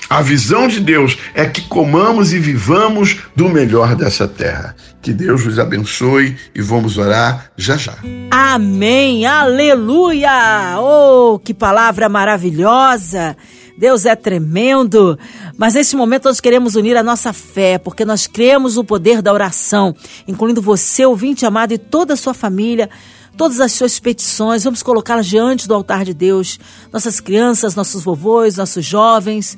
a 0.09 0.23
visão 0.23 0.66
de 0.66 0.81
Deus 0.81 1.18
é 1.35 1.47
que 1.47 1.62
comamos 1.68 2.33
e 2.33 2.38
vivamos 2.38 3.18
do 3.37 3.49
melhor 3.49 3.94
dessa 3.94 4.27
terra. 4.27 4.75
Que 5.03 5.12
Deus 5.12 5.44
nos 5.44 5.59
abençoe 5.59 6.35
e 6.55 6.62
vamos 6.62 6.97
orar 6.97 7.51
já 7.57 7.77
já. 7.77 7.94
Amém, 8.31 9.27
aleluia! 9.27 10.77
Oh, 10.81 11.38
que 11.38 11.53
palavra 11.53 12.09
maravilhosa! 12.09 13.37
Deus 13.77 14.07
é 14.07 14.16
tremendo. 14.16 15.18
Mas 15.57 15.75
nesse 15.75 15.94
momento 15.94 16.25
nós 16.25 16.40
queremos 16.40 16.75
unir 16.75 16.97
a 16.97 17.03
nossa 17.03 17.33
fé, 17.33 17.79
porque 17.79 18.05
nós 18.05 18.27
cremos 18.27 18.77
no 18.77 18.85
poder 18.85 19.21
da 19.21 19.33
oração, 19.33 19.94
incluindo 20.27 20.62
você, 20.62 21.05
ouvinte 21.05 21.44
amado, 21.44 21.73
e 21.73 21.79
toda 21.79 22.14
a 22.14 22.16
sua 22.16 22.35
família 22.35 22.88
todas 23.37 23.61
as 23.61 23.73
suas 23.73 24.01
petições, 24.01 24.64
vamos 24.64 24.83
colocá-las 24.83 25.25
diante 25.25 25.68
do 25.68 25.73
altar 25.73 26.05
de 26.05 26.12
Deus. 26.12 26.59
Nossas 26.92 27.21
crianças, 27.21 27.77
nossos 27.77 28.03
vovôs, 28.03 28.57
nossos 28.57 28.85
jovens, 28.85 29.57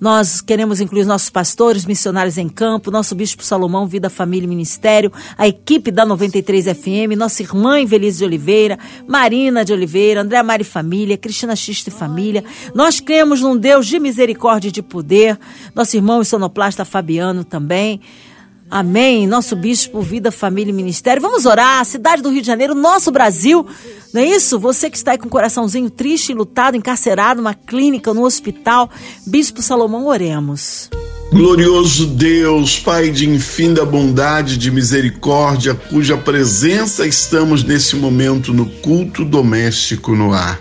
nós 0.00 0.40
queremos 0.40 0.80
incluir 0.80 1.04
nossos 1.04 1.30
pastores, 1.30 1.86
missionários 1.86 2.36
em 2.36 2.48
campo, 2.48 2.90
nosso 2.90 3.14
Bispo 3.14 3.42
Salomão, 3.42 3.86
Vida, 3.86 4.10
Família 4.10 4.44
e 4.44 4.48
Ministério, 4.48 5.12
a 5.38 5.48
equipe 5.48 5.90
da 5.90 6.04
93 6.04 6.66
FM, 6.66 7.16
nossa 7.16 7.42
irmã 7.42 7.80
Invelise 7.80 8.18
de 8.18 8.24
Oliveira, 8.24 8.78
Marina 9.06 9.64
de 9.64 9.72
Oliveira, 9.72 10.20
André 10.20 10.42
Mari 10.42 10.64
Família, 10.64 11.16
Cristina 11.16 11.56
Xista 11.56 11.88
e 11.88 11.92
Família. 11.92 12.44
Nós 12.74 13.00
cremos 13.00 13.40
num 13.40 13.56
Deus 13.56 13.86
de 13.86 13.98
misericórdia 13.98 14.68
e 14.68 14.72
de 14.72 14.82
poder, 14.82 15.38
nosso 15.74 15.96
irmão 15.96 16.20
e 16.20 16.24
sonoplasta 16.24 16.84
Fabiano 16.84 17.44
também 17.44 18.00
Amém. 18.70 19.26
Nosso 19.26 19.54
bispo, 19.54 20.00
vida, 20.00 20.32
família 20.32 20.70
e 20.70 20.74
ministério. 20.74 21.22
Vamos 21.22 21.46
orar. 21.46 21.84
Cidade 21.84 22.22
do 22.22 22.30
Rio 22.30 22.40
de 22.40 22.46
Janeiro, 22.46 22.74
nosso 22.74 23.10
Brasil. 23.10 23.66
Não 24.12 24.20
é 24.20 24.26
isso? 24.26 24.58
Você 24.58 24.90
que 24.90 24.96
está 24.96 25.12
aí 25.12 25.18
com 25.18 25.26
o 25.26 25.30
coraçãozinho 25.30 25.88
triste, 25.88 26.34
lutado, 26.34 26.76
encarcerado, 26.76 27.40
numa 27.40 27.54
clínica, 27.54 28.12
no 28.12 28.24
hospital. 28.24 28.90
Bispo 29.26 29.62
Salomão, 29.62 30.06
oremos. 30.06 30.90
Glorioso 31.36 32.06
Deus, 32.06 32.78
Pai 32.78 33.10
de 33.10 33.28
infinda 33.28 33.84
bondade, 33.84 34.56
de 34.56 34.70
misericórdia, 34.70 35.74
cuja 35.74 36.16
presença 36.16 37.06
estamos 37.06 37.62
nesse 37.62 37.94
momento 37.94 38.54
no 38.54 38.64
culto 38.64 39.22
doméstico 39.22 40.16
no 40.16 40.32
ar. 40.32 40.58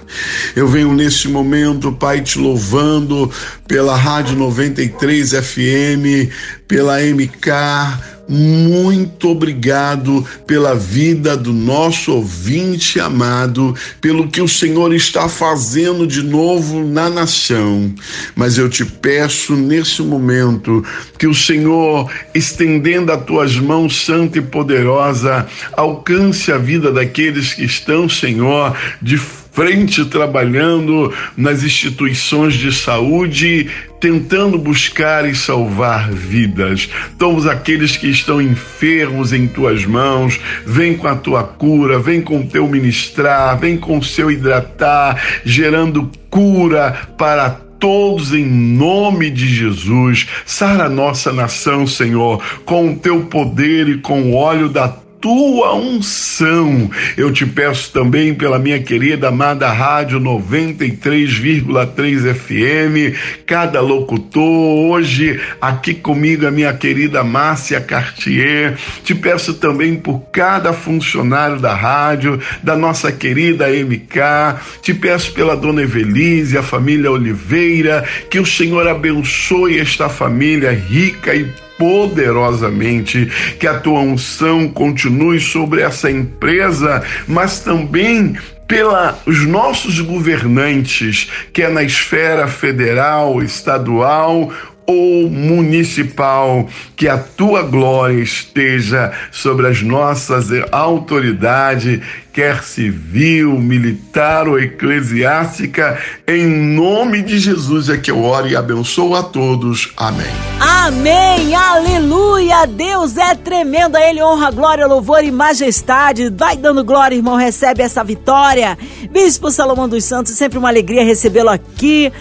Eu 0.54 0.68
venho 0.68 0.94
nesse 0.94 1.30
momento, 1.30 1.94
Pai, 1.94 2.20
te 2.20 2.38
louvando 2.38 3.32
pela 3.66 3.96
Rádio 3.96 4.36
93 4.36 5.32
FM, 5.32 6.30
pela 6.68 7.00
MK, 7.02 8.15
muito 8.28 9.30
obrigado 9.30 10.26
pela 10.48 10.74
vida 10.74 11.38
do 11.38 11.54
nosso 11.54 12.14
ouvinte 12.14 13.00
amado, 13.00 13.76
pelo 14.02 14.28
que 14.28 14.42
o 14.42 14.48
Senhor 14.48 14.94
está 14.94 15.30
fazendo 15.30 16.08
de 16.08 16.24
novo 16.24 16.84
na 16.84 17.10
nação. 17.10 17.94
Mas 18.36 18.58
eu 18.58 18.70
te 18.70 18.84
peço 18.84 19.56
nesse 19.56 20.02
momento 20.02 20.84
que 21.18 21.28
o 21.28 21.36
Senhor, 21.36 22.12
estendendo 22.34 23.12
as 23.12 23.24
tuas 23.24 23.56
mãos 23.58 24.06
santa 24.06 24.40
e 24.40 24.42
poderosa, 24.42 25.48
alcance 25.74 26.52
a 26.52 26.58
vida 26.58 26.92
daqueles 26.92 27.54
que 27.54 27.64
estão, 27.64 28.10
Senhor, 28.10 28.76
de 29.02 29.18
frente 29.56 30.04
trabalhando 30.06 31.14
nas 31.38 31.64
instituições 31.64 32.56
de 32.56 32.74
saúde, 32.74 33.70
tentando 34.00 34.58
buscar 34.58 35.28
e 35.28 35.36
salvar 35.36 36.12
vidas. 36.12 36.90
Todos 37.18 37.48
aqueles 37.48 37.98
que 37.98 38.08
estão 38.08 38.42
enfermos 38.42 39.34
em 39.34 39.48
tuas 39.48 39.86
mãos, 39.86 40.40
vem 40.66 40.96
com 40.96 41.08
a 41.08 41.16
tua 41.16 41.44
cura, 41.44 42.00
vem 42.00 42.22
com 42.22 42.40
o 42.40 42.48
teu 42.48 42.68
ministrar, 42.68 43.58
vem 43.58 43.78
com 43.78 43.98
o 43.98 44.04
seu 44.04 44.30
hidratar, 44.30 45.42
gerando 45.44 46.12
cura 46.30 47.10
para 47.18 47.50
todos 47.80 48.34
em 48.34 48.46
nome 48.46 49.30
de 49.30 49.48
Jesus. 49.48 50.28
Sara 50.46 50.90
nossa 50.90 51.32
nação, 51.32 51.86
Senhor, 51.86 52.42
com 52.66 52.92
o 52.92 52.96
teu 52.96 53.22
poder 53.26 53.88
e 53.88 53.98
com 53.98 54.32
o 54.32 54.36
óleo 54.36 54.70
da 54.70 55.05
tua 55.26 55.74
unção. 55.74 56.92
Eu 57.18 57.32
te 57.32 57.48
peço 57.48 57.92
também 57.92 58.36
pela 58.36 58.60
minha 58.60 58.80
querida 58.80 59.30
amada 59.30 59.68
Rádio 59.72 60.20
93,3 60.20 62.32
FM, 62.32 63.18
cada 63.44 63.82
locutor, 63.82 64.44
hoje 64.44 65.42
aqui 65.60 65.96
comigo 65.96 66.46
a 66.46 66.52
minha 66.52 66.72
querida 66.76 67.24
Márcia 67.24 67.82
Cartier. 67.82 68.78
Te 69.04 69.16
peço 69.16 69.56
também 69.56 69.96
por 69.96 70.20
cada 70.32 70.72
funcionário 70.74 71.60
da 71.60 71.74
rádio, 71.74 72.40
da 72.62 72.78
nossa 72.78 73.12
querida 73.12 73.66
MK. 73.68 74.60
Te 74.84 74.94
peço 74.94 75.34
pela 75.34 75.58
dona 75.58 75.82
Evelise, 75.82 76.56
a 76.56 76.62
família 76.62 77.10
Oliveira, 77.10 78.06
que 78.30 78.40
o 78.40 78.46
Senhor 78.46 78.88
abençoe 78.88 79.80
esta 79.80 80.08
família 80.08 80.72
rica 80.72 81.34
e 81.34 81.65
poderosamente, 81.78 83.32
que 83.60 83.68
a 83.68 83.80
tua 83.80 84.00
unção 84.00 84.68
continue 84.68 85.40
sobre 85.40 85.82
essa 85.82 86.10
empresa, 86.10 87.04
mas 87.28 87.60
também 87.60 88.38
pelos 88.68 89.46
nossos 89.48 90.00
governantes, 90.00 91.30
que 91.54 91.62
é 91.62 91.70
na 91.70 91.84
esfera 91.84 92.48
federal, 92.48 93.42
estadual 93.42 94.52
ou 94.88 95.30
municipal, 95.30 96.68
que 96.96 97.08
a 97.08 97.18
tua 97.18 97.64
glória 97.64 98.22
esteja 98.22 99.12
sobre 99.32 99.68
as 99.68 99.82
nossas 99.82 100.48
autoridades, 100.72 102.02
quer 102.32 102.64
civil, 102.64 103.58
militar 103.58 104.48
ou 104.48 104.60
eclesiástica, 104.60 105.98
em 106.28 106.46
nome 106.46 107.22
de 107.22 107.40
Jesus 107.40 107.90
é 107.90 107.98
que 107.98 108.12
eu 108.12 108.22
oro 108.22 108.48
e 108.48 108.56
abençoo 108.56 109.16
a 109.16 109.24
todos. 109.24 109.92
Amém. 109.96 110.26
Amém, 110.60 111.56
aleluia, 111.56 112.66
Deus 112.66 113.18
é 113.18 113.34
tremendo, 113.36 113.96
a 113.96 114.02
Ele 114.02 114.22
honra, 114.22 114.52
glória, 114.52 114.86
louvor 114.86 115.24
e 115.24 115.32
majestade. 115.32 116.30
Vai 116.30 116.58
dando 116.58 116.84
glória, 116.84 117.16
irmão, 117.16 117.36
recebe 117.36 117.82
essa 117.82 118.04
vitória. 118.04 118.78
Bispo 119.10 119.50
Salomão 119.50 119.90
dos 119.90 120.04
Santos, 120.04 120.34
sempre 120.34 120.60
uma 120.60 120.70
alegria 120.70 121.04
recebê-lo 121.04 121.50
aqui 121.50 122.12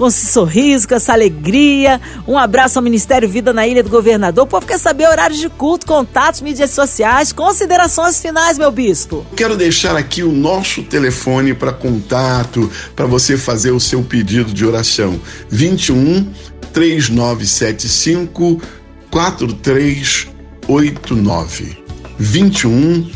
com 0.00 0.08
esse 0.08 0.32
sorriso, 0.32 0.88
com 0.88 0.94
essa 0.94 1.12
alegria. 1.12 2.00
Um 2.26 2.38
abraço 2.38 2.78
ao 2.78 2.82
Ministério 2.82 3.28
Vida 3.28 3.52
na 3.52 3.66
Ilha 3.66 3.82
do 3.82 3.90
Governador. 3.90 4.44
O 4.44 4.46
povo 4.46 4.64
quer 4.64 4.78
saber 4.78 5.06
horários 5.06 5.38
de 5.38 5.50
culto, 5.50 5.86
contatos, 5.86 6.40
mídias 6.40 6.70
sociais, 6.70 7.32
considerações 7.32 8.18
finais, 8.18 8.56
meu 8.56 8.70
bispo. 8.70 9.26
Quero 9.36 9.58
deixar 9.58 9.98
aqui 9.98 10.22
o 10.22 10.32
nosso 10.32 10.82
telefone 10.84 11.52
para 11.52 11.70
contato, 11.70 12.70
para 12.96 13.04
você 13.04 13.36
fazer 13.36 13.72
o 13.72 13.80
seu 13.80 14.02
pedido 14.02 14.54
de 14.54 14.64
oração. 14.64 15.20
21 15.50 16.32
3975 16.72 18.58
4389. 19.10 21.76
21 22.18 23.10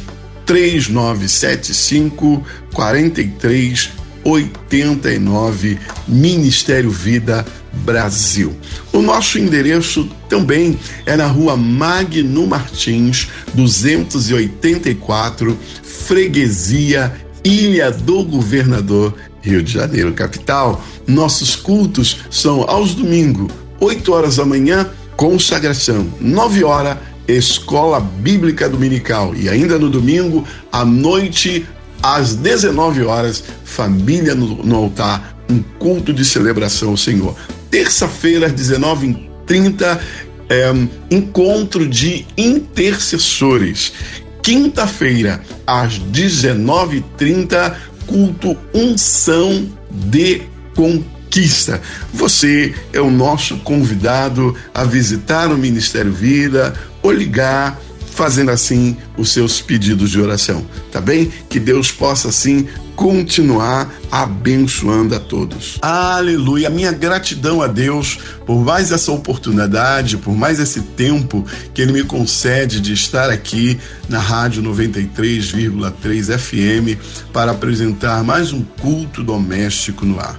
3975 0.44 2.44
4389. 2.74 4.03
89 4.24 5.78
Ministério 6.08 6.90
Vida 6.90 7.44
Brasil. 7.72 8.54
O 8.92 9.02
nosso 9.02 9.38
endereço 9.38 10.08
também 10.28 10.78
é 11.06 11.16
na 11.16 11.26
rua 11.26 11.56
Magno 11.56 12.46
Martins, 12.46 13.28
284, 13.54 15.58
Freguesia, 15.82 17.12
Ilha 17.44 17.90
do 17.90 18.24
Governador, 18.24 19.14
Rio 19.42 19.62
de 19.62 19.72
Janeiro, 19.72 20.12
capital. 20.12 20.82
Nossos 21.06 21.54
cultos 21.54 22.20
são 22.30 22.62
aos 22.62 22.94
domingos, 22.94 23.52
8 23.80 24.12
horas 24.12 24.36
da 24.36 24.46
manhã, 24.46 24.88
consagração, 25.16 26.06
9 26.20 26.64
horas, 26.64 26.96
escola 27.26 28.00
bíblica 28.00 28.68
dominical 28.68 29.34
e 29.34 29.48
ainda 29.48 29.78
no 29.78 29.88
domingo, 29.88 30.46
à 30.70 30.84
noite, 30.84 31.66
às 32.04 32.34
19 32.34 33.02
horas, 33.04 33.42
família 33.64 34.34
no, 34.34 34.62
no 34.62 34.76
altar, 34.76 35.38
um 35.48 35.62
culto 35.78 36.12
de 36.12 36.22
celebração 36.22 36.90
ao 36.90 36.98
Senhor. 36.98 37.34
Terça-feira, 37.70 38.48
às 38.48 38.52
19h30, 38.52 39.98
é, 40.50 40.70
encontro 41.10 41.88
de 41.88 42.26
intercessores. 42.36 43.94
Quinta-feira, 44.42 45.40
às 45.66 45.98
19h30, 45.98 47.74
culto 48.06 48.54
unção 48.74 49.66
de 49.90 50.42
conquista. 50.74 51.80
Você 52.12 52.74
é 52.92 53.00
o 53.00 53.10
nosso 53.10 53.56
convidado 53.60 54.54
a 54.74 54.84
visitar 54.84 55.50
o 55.50 55.56
Ministério 55.56 56.12
Vida 56.12 56.74
ou 57.02 57.10
ligar 57.10 57.80
fazendo 58.14 58.50
assim 58.50 58.96
os 59.18 59.30
seus 59.30 59.60
pedidos 59.60 60.10
de 60.10 60.20
oração, 60.20 60.64
tá 60.92 61.00
bem? 61.00 61.30
Que 61.48 61.58
Deus 61.58 61.90
possa 61.90 62.28
assim 62.28 62.68
continuar 62.94 63.92
abençoando 64.08 65.16
a 65.16 65.18
todos. 65.18 65.78
Aleluia! 65.82 66.70
Minha 66.70 66.92
gratidão 66.92 67.60
a 67.60 67.66
Deus 67.66 68.18
por 68.46 68.64
mais 68.64 68.92
essa 68.92 69.10
oportunidade, 69.10 70.16
por 70.16 70.36
mais 70.36 70.60
esse 70.60 70.80
tempo 70.80 71.44
que 71.72 71.82
Ele 71.82 71.92
me 71.92 72.04
concede 72.04 72.80
de 72.80 72.92
estar 72.92 73.30
aqui 73.30 73.80
na 74.08 74.20
Rádio 74.20 74.62
93,3 74.62 76.38
FM 76.38 77.00
para 77.32 77.50
apresentar 77.50 78.22
mais 78.22 78.52
um 78.52 78.62
culto 78.62 79.24
doméstico 79.24 80.04
no 80.06 80.20
ar 80.20 80.38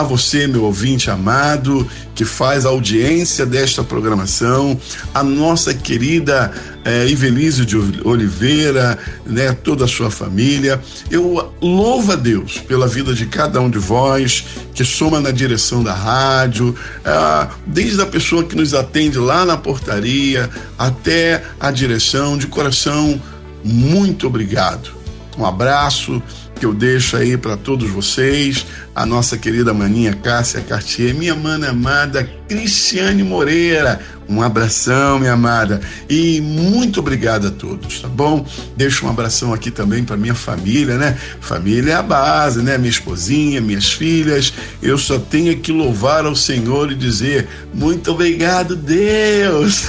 a 0.00 0.02
você, 0.02 0.46
meu 0.46 0.64
ouvinte 0.64 1.10
amado, 1.10 1.88
que 2.14 2.22
faz 2.22 2.66
audiência 2.66 3.46
desta 3.46 3.82
programação, 3.82 4.78
a 5.14 5.22
nossa 5.22 5.72
querida 5.72 6.52
é, 6.84 7.06
Ivelise 7.06 7.64
de 7.64 7.76
Oliveira, 8.04 8.98
né, 9.24 9.52
toda 9.52 9.86
a 9.86 9.88
sua 9.88 10.10
família. 10.10 10.78
Eu 11.10 11.50
louvo 11.62 12.12
a 12.12 12.14
Deus 12.14 12.58
pela 12.58 12.86
vida 12.86 13.14
de 13.14 13.24
cada 13.24 13.58
um 13.58 13.70
de 13.70 13.78
vós 13.78 14.44
que 14.74 14.84
soma 14.84 15.18
na 15.18 15.30
direção 15.30 15.82
da 15.82 15.94
rádio, 15.94 16.74
é, 17.02 17.48
desde 17.66 18.02
a 18.02 18.06
pessoa 18.06 18.44
que 18.44 18.54
nos 18.54 18.74
atende 18.74 19.16
lá 19.18 19.46
na 19.46 19.56
portaria 19.56 20.50
até 20.78 21.42
a 21.58 21.70
direção, 21.70 22.36
de 22.36 22.46
coração, 22.48 23.18
muito 23.64 24.26
obrigado. 24.26 24.90
Um 25.38 25.44
abraço 25.44 26.22
que 26.58 26.64
eu 26.64 26.72
deixo 26.72 27.16
aí 27.16 27.36
para 27.36 27.56
todos 27.56 27.88
vocês, 27.90 28.66
a 28.94 29.04
nossa 29.04 29.36
querida 29.36 29.74
maninha 29.74 30.14
Cássia 30.14 30.60
Cartier, 30.62 31.14
minha 31.14 31.34
mana 31.34 31.70
amada 31.70 32.28
Cristiane 32.48 33.22
Moreira, 33.22 34.00
Um 34.28 34.42
abração, 34.42 35.18
minha 35.18 35.32
amada, 35.32 35.80
e 36.08 36.40
muito 36.40 37.00
obrigado 37.00 37.46
a 37.46 37.50
todos, 37.50 38.00
tá 38.00 38.08
bom? 38.08 38.44
Deixo 38.76 39.06
um 39.06 39.08
abração 39.08 39.54
aqui 39.54 39.70
também 39.70 40.04
para 40.04 40.16
minha 40.16 40.34
família, 40.34 40.96
né? 40.96 41.16
Família 41.40 41.92
é 41.92 41.94
a 41.94 42.02
base, 42.02 42.60
né? 42.60 42.76
Minha 42.76 42.90
esposinha, 42.90 43.60
minhas 43.60 43.92
filhas. 43.92 44.52
Eu 44.82 44.98
só 44.98 45.18
tenho 45.18 45.56
que 45.58 45.70
louvar 45.70 46.26
ao 46.26 46.34
Senhor 46.34 46.90
e 46.90 46.94
dizer 46.94 47.48
muito 47.72 48.10
obrigado, 48.10 48.74
Deus. 48.74 49.86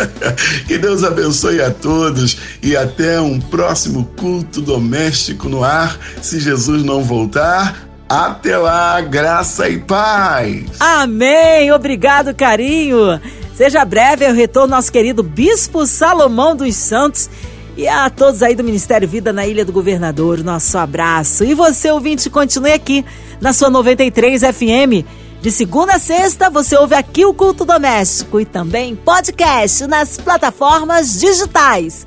que 0.66 0.78
Deus 0.78 1.04
abençoe 1.04 1.60
a 1.60 1.70
todos 1.70 2.36
e 2.62 2.76
até 2.76 3.20
um 3.20 3.40
próximo 3.40 4.04
culto 4.16 4.60
doméstico 4.60 5.48
no 5.48 5.62
ar, 5.62 5.98
se 6.22 6.40
Jesus 6.40 6.82
não 6.82 7.02
voltar. 7.02 7.88
Até 8.08 8.56
lá, 8.56 9.00
graça 9.00 9.68
e 9.68 9.78
paz. 9.78 10.64
Amém. 10.78 11.72
Obrigado, 11.72 12.34
carinho. 12.34 13.18
Seja 13.56 13.84
breve 13.84 14.26
o 14.26 14.34
retorno 14.34 14.74
nosso 14.74 14.90
querido 14.90 15.22
Bispo 15.22 15.86
Salomão 15.86 16.56
dos 16.56 16.74
Santos 16.74 17.30
e 17.76 17.86
a 17.86 18.10
todos 18.10 18.42
aí 18.42 18.56
do 18.56 18.64
Ministério 18.64 19.08
Vida 19.08 19.32
na 19.32 19.46
Ilha 19.46 19.64
do 19.64 19.72
Governador, 19.72 20.42
nosso 20.42 20.76
abraço. 20.76 21.44
E 21.44 21.54
você, 21.54 21.88
ouvinte, 21.92 22.28
continue 22.28 22.72
aqui 22.72 23.04
na 23.40 23.52
sua 23.52 23.70
93 23.70 24.42
FM. 24.42 25.06
De 25.40 25.52
segunda 25.52 25.94
a 25.94 25.98
sexta, 26.00 26.50
você 26.50 26.76
ouve 26.76 26.96
aqui 26.96 27.24
o 27.24 27.32
Culto 27.32 27.64
Doméstico 27.64 28.40
e 28.40 28.44
também 28.44 28.96
podcast 28.96 29.86
nas 29.86 30.16
plataformas 30.16 31.20
digitais. 31.20 32.06